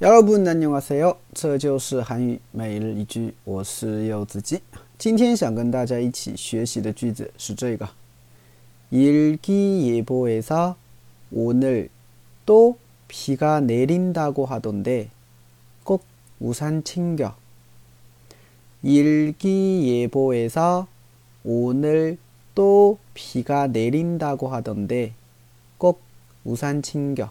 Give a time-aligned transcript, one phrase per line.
[0.00, 1.16] 여러분 안녕하세요.
[1.34, 4.60] 这就是韩语每日一句我是柚子鸡
[4.98, 7.88] 今天想跟大家一起学习的句子是这个
[8.92, 10.76] 일기예보에서
[11.30, 11.88] 오늘
[12.44, 12.76] 또
[13.08, 15.10] 비가 내린다고 하던데
[15.84, 16.02] 꼭
[16.40, 17.34] 우산 챙겨.
[18.82, 20.08] 일기예보에서
[21.44, 22.18] 오늘
[22.54, 25.12] 또 비가 내린다고 하던데
[25.78, 26.00] 꼭
[26.44, 27.30] 우산 챙겨.